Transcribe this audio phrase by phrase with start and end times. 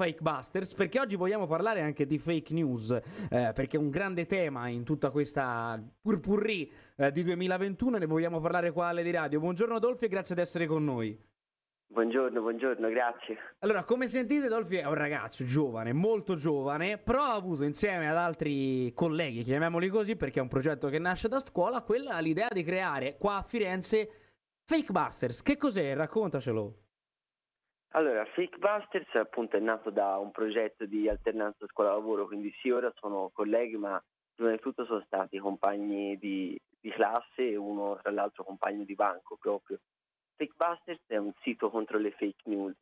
[0.00, 4.24] Fake Busters perché oggi vogliamo parlare anche di fake news, eh, perché è un grande
[4.24, 9.40] tema in tutta questa purpurri eh, di 2021 ne vogliamo parlare qua alle di radio.
[9.40, 11.14] Buongiorno Dolfi e grazie di essere con noi.
[11.88, 13.36] Buongiorno, buongiorno, grazie.
[13.58, 18.16] Allora, come sentite, Dolfi è un ragazzo giovane, molto giovane, però ha avuto insieme ad
[18.16, 22.62] altri colleghi, chiamiamoli così, perché è un progetto che nasce da scuola, quella l'idea di
[22.62, 24.08] creare qua a Firenze
[24.64, 25.42] Fake Busters.
[25.42, 25.94] Che cos'è?
[25.94, 26.89] Raccontacelo.
[27.92, 32.92] Allora, Fake Busters appunto è nato da un progetto di alternanza scuola-lavoro, quindi sì, ora
[33.00, 34.00] sono colleghi, ma
[34.32, 38.94] prima di tutto sono stati compagni di, di classe e uno tra l'altro compagno di
[38.94, 39.80] banco proprio.
[40.36, 42.78] Fakebusters è un sito contro le fake news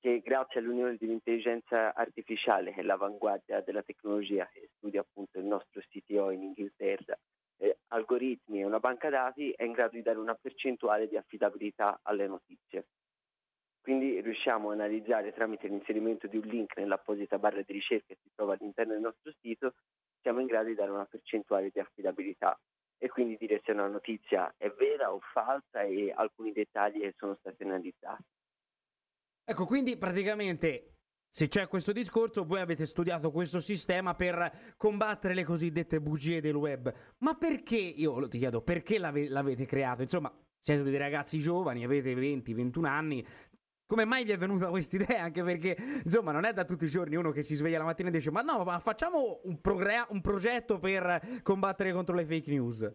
[0.00, 5.82] che grazie all'unione dell'intelligenza artificiale, che è l'avanguardia della tecnologia che studia appunto il nostro
[5.82, 7.18] CTO in Inghilterra,
[7.58, 12.00] eh, algoritmi e una banca dati, è in grado di dare una percentuale di affidabilità
[12.02, 12.86] alle notizie.
[13.88, 18.28] Quindi riusciamo a analizzare tramite l'inserimento di un link nell'apposita barra di ricerca che si
[18.34, 19.72] trova all'interno del nostro sito,
[20.20, 22.54] siamo in grado di dare una percentuale di affidabilità
[22.98, 27.62] e quindi dire se una notizia è vera o falsa e alcuni dettagli sono stati
[27.62, 28.24] analizzati.
[29.42, 35.44] Ecco, quindi praticamente se c'è questo discorso, voi avete studiato questo sistema per combattere le
[35.44, 36.92] cosiddette bugie del web.
[37.20, 40.02] Ma perché, io ti chiedo, perché l'ave- l'avete creato?
[40.02, 43.26] Insomma, siete dei ragazzi giovani, avete 20-21 anni,
[43.88, 45.22] come mai vi è venuta questa idea?
[45.22, 48.10] Anche perché, insomma, non è da tutti i giorni uno che si sveglia la mattina
[48.10, 52.50] e dice: Ma no, ma facciamo un, progre- un progetto per combattere contro le fake
[52.50, 52.94] news.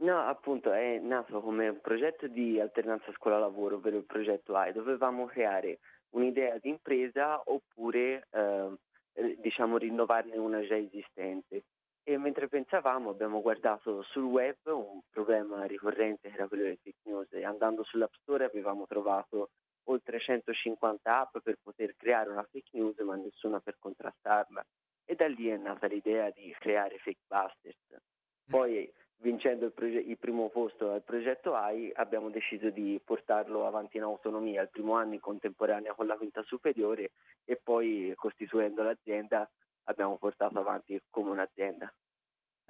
[0.00, 4.72] No, appunto, è nato come un progetto di alternanza scuola-lavoro, ovvero il progetto AI.
[4.72, 11.64] Dovevamo creare un'idea di impresa oppure, eh, diciamo, rinnovarne una già esistente.
[12.02, 17.00] E mentre pensavamo abbiamo guardato sul web un problema ricorrente che era quello delle fake
[17.02, 19.50] news e andando sull'App Store avevamo trovato
[19.88, 24.64] oltre 150 app per poter creare una fake news ma nessuna per contrastarla.
[25.04, 28.02] E da lì è nata l'idea di creare Fake Busters.
[28.46, 33.96] Poi vincendo il, proge- il, primo posto al progetto AI abbiamo deciso di portarlo avanti
[33.96, 37.10] in autonomia il primo anno in contemporanea con la quinta superiore
[37.44, 39.48] e poi costituendo l'azienda
[39.84, 41.92] abbiamo portato avanti come un'azienda.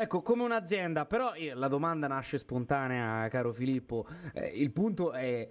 [0.01, 4.07] Ecco, come un'azienda, però eh, la domanda nasce spontanea, caro Filippo.
[4.33, 5.47] Eh, il punto è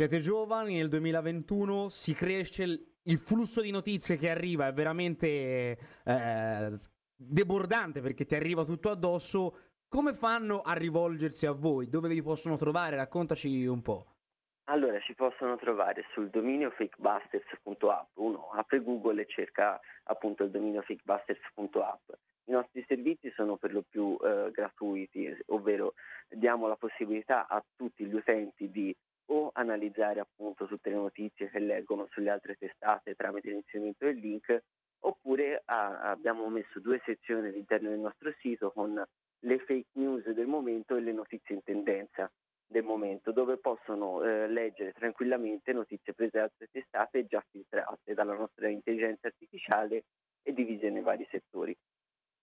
[0.00, 2.62] siete giovani, nel 2021 si cresce,
[3.02, 6.68] il flusso di notizie che arriva è veramente eh,
[7.14, 9.58] debordante perché ti arriva tutto addosso.
[9.90, 11.90] Come fanno a rivolgersi a voi?
[11.90, 12.96] Dove vi possono trovare?
[12.96, 14.06] Raccontaci un po'.
[14.70, 18.08] Allora, si possono trovare sul dominio fakebusters.app.
[18.14, 22.08] Uno apre Google e cerca appunto il dominio fakebusters.app.
[22.44, 25.92] I nostri servizi sono per lo più eh, gratuiti, ovvero
[26.26, 28.96] diamo la possibilità a tutti gli utenti di
[29.30, 34.62] o analizzare appunto tutte le notizie che leggono sulle altre testate tramite l'inserimento del link,
[35.00, 39.02] oppure ah, abbiamo messo due sezioni all'interno del nostro sito con
[39.42, 42.30] le fake news del momento e le notizie in tendenza
[42.66, 48.34] del momento, dove possono eh, leggere tranquillamente notizie prese da altre testate già filtrate dalla
[48.34, 50.04] nostra intelligenza artificiale
[50.42, 51.76] e divise nei vari settori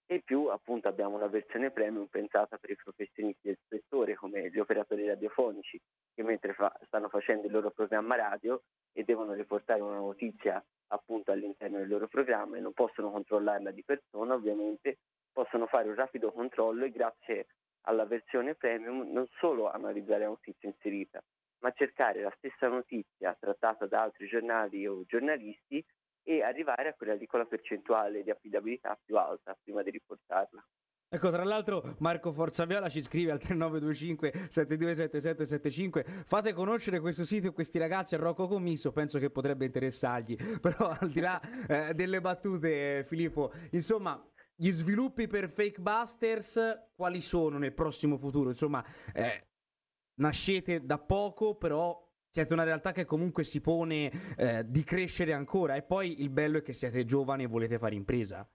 [0.10, 4.58] e più appunto abbiamo una versione premium pensata per i professionisti del settore come gli
[4.58, 5.80] operatori radiofonici
[6.16, 8.64] che mentre fa, stanno facendo il loro programma radio
[8.94, 13.84] e devono riportare una notizia appunto all'interno del loro programma e non possono controllarla di
[13.84, 15.00] persona ovviamente.
[15.32, 17.48] Possono fare un rapido controllo e grazie
[17.82, 21.22] alla versione premium non solo analizzare la notizia inserita
[21.60, 25.84] ma cercare la stessa notizia trattata da altri giornali o giornalisti
[26.28, 30.62] e arrivare a quella di con la percentuale di affidabilità più alta prima di riportarla.
[31.10, 37.54] Ecco, tra l'altro Marco Forzaviola ci scrive al 3925 727775 fate conoscere questo sito e
[37.54, 42.20] questi ragazzi a Rocco Commisso, penso che potrebbe interessargli, però al di là eh, delle
[42.20, 44.22] battute Filippo, insomma
[44.54, 48.50] gli sviluppi per Fake Busters quali sono nel prossimo futuro?
[48.50, 48.84] Insomma,
[49.14, 49.48] eh,
[50.16, 55.76] nascete da poco, però siete una realtà che comunque si pone eh, di crescere ancora
[55.76, 58.48] e poi il bello è che siete giovani e volete fare impresa.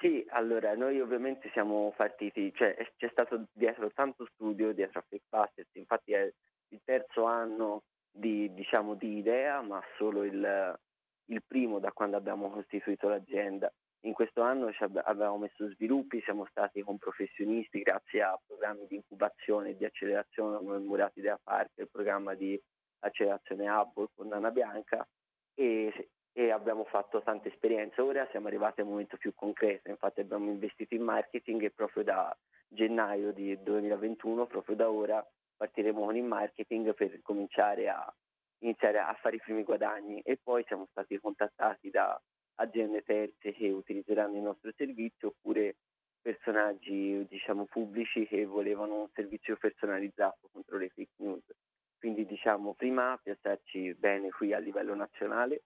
[0.00, 5.26] Sì, allora noi ovviamente siamo partiti, cioè c'è stato dietro tanto studio dietro a Fake
[5.28, 6.32] Busters, infatti è
[6.68, 10.78] il terzo anno di, diciamo, di idea, ma solo il,
[11.26, 13.72] il primo da quando abbiamo costituito l'azienda.
[14.04, 14.68] In questo anno
[15.04, 20.56] abbiamo messo sviluppi, siamo stati con professionisti grazie a programmi di incubazione e di accelerazione
[20.56, 22.60] come il Murati della Park, il programma di
[23.00, 25.06] accelerazione Hubble con Nana Bianca
[25.54, 28.00] e, e, abbiamo fatto tante esperienze.
[28.00, 32.36] Ora siamo arrivati al momento più concreto, infatti abbiamo investito in marketing e proprio da
[32.66, 35.24] gennaio di 2021, proprio da ora,
[35.56, 38.12] partiremo con il marketing per cominciare a
[38.62, 42.20] iniziare a fare i primi guadagni e poi siamo stati contattati da
[42.56, 45.76] aziende terze che utilizzeranno il nostro servizio oppure
[46.20, 51.44] personaggi diciamo pubblici che volevano un servizio personalizzato contro le fake news.
[51.98, 55.62] Quindi diciamo prima piazzarci bene qui a livello nazionale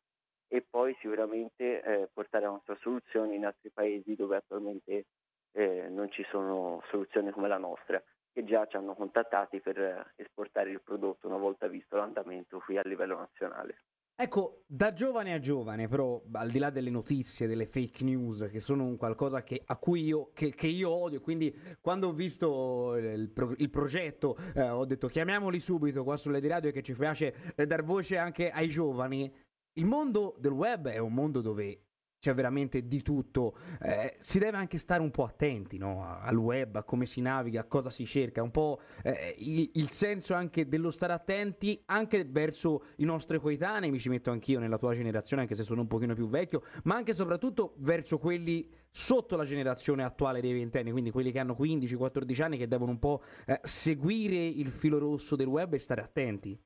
[0.49, 5.07] e poi sicuramente eh, portare la nostra soluzione in altri paesi dove attualmente
[5.53, 8.03] eh, non ci sono soluzioni come la nostra,
[8.33, 12.83] che già ci hanno contattati per esportare il prodotto una volta visto l'andamento qui a
[12.83, 13.79] livello nazionale.
[14.15, 18.61] Ecco, da giovane a giovane, però, al di là delle notizie, delle fake news, che
[18.61, 22.95] sono un qualcosa che, a cui io, che, che io odio, quindi quando ho visto
[22.97, 26.93] il, pro, il progetto eh, ho detto chiamiamoli subito qua sulle di radio che ci
[26.93, 29.33] piace eh, dar voce anche ai giovani.
[29.79, 31.86] Il mondo del web è un mondo dove
[32.27, 33.57] c'è veramente di tutto.
[33.81, 36.05] Eh, si deve anche stare un po' attenti no?
[36.05, 39.91] al web, a come si naviga, a cosa si cerca, un po' eh, il, il,
[39.91, 44.77] senso anche dello stare attenti anche verso i nostri coetanei, mi ci metto anch'io nella
[44.77, 48.69] tua generazione, anche se sono un pochino più vecchio, ma anche e soprattutto verso quelli
[48.91, 52.99] sotto la generazione attuale dei ventenni, quindi quelli che hanno 15-14 anni che devono un
[52.99, 56.59] po' eh, seguire il filo rosso del web e stare attenti.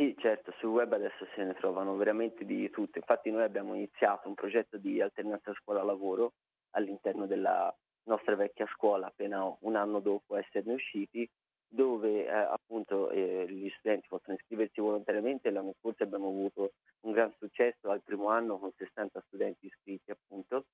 [0.00, 2.96] Sì, certo, sul web adesso se ne trovano veramente di tutto.
[2.96, 6.32] Infatti noi abbiamo iniziato un progetto di alternanza scuola-lavoro
[6.70, 7.70] all'interno della
[8.04, 11.28] nostra vecchia scuola appena un anno dopo esserne usciti,
[11.68, 15.50] dove eh, appunto eh, gli studenti possono iscriversi volontariamente.
[15.50, 20.64] L'anno scorso abbiamo avuto un gran successo al primo anno con 60 studenti iscritti appunto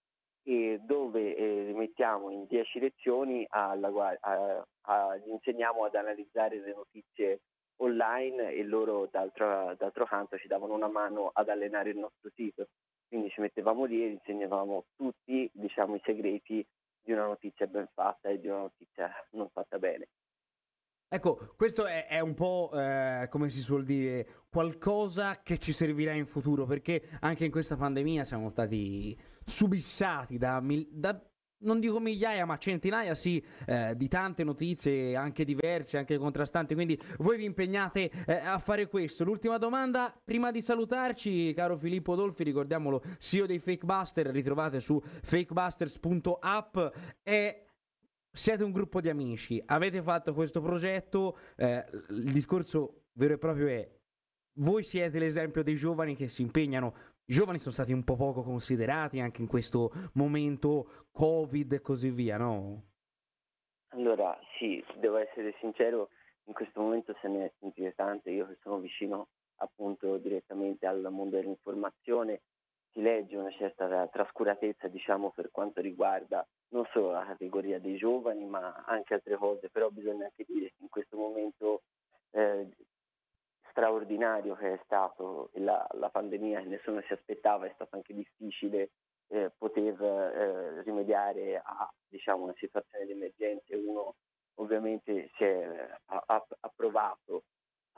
[0.45, 3.91] e dove eh, mettiamo in 10 lezioni alla,
[4.21, 7.41] a, a, gli insegniamo ad analizzare le notizie
[7.77, 12.69] online e loro d'altro, d'altro canto ci davano una mano ad allenare il nostro sito.
[13.09, 16.67] Quindi ci mettevamo lì e insegnavamo tutti diciamo, i segreti
[17.03, 20.09] di una notizia ben fatta e di una notizia non fatta bene.
[21.09, 26.13] Ecco, questo è, è un po' eh, come si suol dire, qualcosa che ci servirà
[26.13, 31.17] in futuro, perché anche in questa pandemia siamo stati subissati da, da
[31.59, 36.75] non dico migliaia, ma centinaia, sì, eh, di tante notizie, anche diverse, anche contrastanti.
[36.75, 39.25] Quindi voi vi impegnate eh, a fare questo.
[39.25, 46.79] L'ultima domanda, prima di salutarci, caro Filippo Dolfi, ricordiamolo, CEO dei Fakebuster, ritrovate su fakebusters.app
[47.23, 47.67] e
[48.31, 53.67] siete un gruppo di amici, avete fatto questo progetto, eh, il discorso vero e proprio
[53.69, 53.91] è
[54.59, 56.95] voi siete l'esempio dei giovani che si impegnano
[57.29, 62.11] i giovani sono stati un po' poco considerati anche in questo momento Covid e così
[62.11, 62.83] via, no?
[63.89, 66.11] Allora, sì, devo essere sincero,
[66.45, 71.07] in questo momento se ne è sentito tante, io che sono vicino appunto direttamente al
[71.11, 72.43] mondo dell'informazione,
[72.93, 78.45] si legge una certa trascuratezza, diciamo, per quanto riguarda non solo la categoria dei giovani,
[78.45, 81.83] ma anche altre cose, però bisogna anche dire che in questo momento
[82.31, 82.69] eh,
[84.17, 88.91] straordinario che è stato la, la pandemia, che nessuno si aspettava, è stato anche difficile
[89.29, 93.77] eh, poter eh, rimediare a diciamo, una situazione di emergenza.
[93.77, 94.15] Uno
[94.55, 97.45] ovviamente si è, ha, ha, provato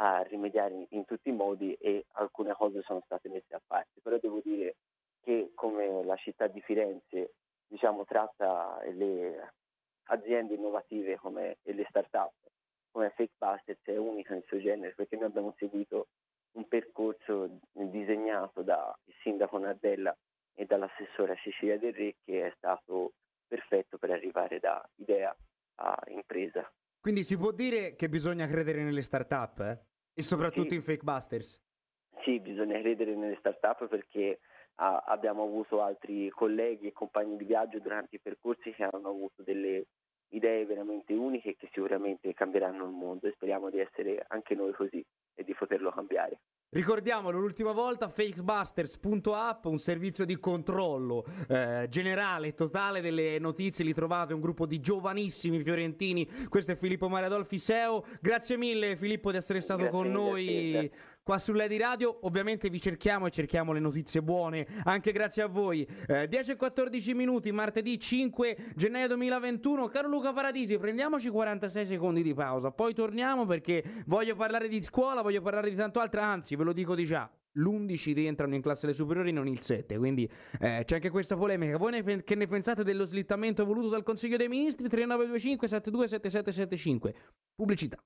[0.00, 4.00] a rimediare in, in, tutti i modi e alcune cose sono state messe a parte,
[4.02, 4.76] però devo dire
[5.22, 7.34] che come la città di Firenze
[7.66, 9.52] diciamo, tratta le
[10.10, 12.32] aziende innovative come, e le start-up
[12.90, 16.08] come Fake Busters è unica nel suo genere perché noi abbiamo seguito
[16.52, 18.92] un percorso disegnato dal
[19.22, 20.16] sindaco Nardella
[20.54, 23.14] e dall'assessora Cecilia Del Re che è stato
[23.46, 25.34] perfetto per arrivare da idea
[25.76, 26.70] a impresa.
[27.00, 29.78] Quindi si può dire che bisogna credere nelle start-up eh?
[30.12, 30.74] e soprattutto sì.
[30.74, 31.58] in Fake Busters?
[32.22, 34.40] Sì, bisogna credere nelle start-up perché
[34.74, 39.42] ah, abbiamo avuto altri colleghi e compagni di viaggio durante i percorsi che hanno avuto
[39.42, 39.86] delle
[40.32, 45.02] idee veramente uniche che sicuramente cambieranno il mondo e speriamo di essere anche noi così
[45.34, 46.40] e di poterlo cambiare.
[46.78, 54.32] Ricordiamolo l'ultima volta fakebusters.app, un servizio di controllo eh, generale, totale delle notizie, li trovate,
[54.32, 59.58] un gruppo di giovanissimi fiorentini, questo è Filippo Mariadolfi SEO, grazie mille Filippo di essere
[59.58, 60.88] stato grazie con noi
[61.28, 62.20] qua su Lady Radio.
[62.22, 65.86] Ovviamente vi cerchiamo e cerchiamo le notizie buone, anche grazie a voi.
[66.06, 69.88] Eh, 10 e 14 minuti, martedì 5 gennaio 2021.
[69.88, 75.20] Caro Luca Paradisi, prendiamoci 46 secondi di pausa, poi torniamo perché voglio parlare di scuola,
[75.20, 77.30] voglio parlare di tanto altro, anzi ve lo dico di già.
[77.58, 79.98] L'11 rientrano in classe le superiori, non il 7.
[79.98, 80.26] Quindi
[80.60, 81.76] eh, c'è anche questa polemica.
[81.76, 84.88] Voi ne, che ne pensate dello slittamento voluto dal Consiglio dei Ministri?
[84.88, 87.14] 3925 727775.
[87.54, 87.98] Pubblicità.